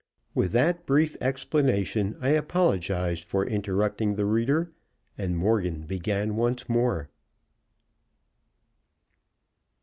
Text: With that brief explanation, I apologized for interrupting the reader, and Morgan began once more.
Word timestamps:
With 0.33 0.51
that 0.53 0.87
brief 0.87 1.15
explanation, 1.21 2.17
I 2.21 2.29
apologized 2.29 3.23
for 3.23 3.45
interrupting 3.45 4.15
the 4.15 4.25
reader, 4.25 4.71
and 5.15 5.37
Morgan 5.37 5.81
began 5.83 6.35
once 6.35 6.67
more. 6.67 7.11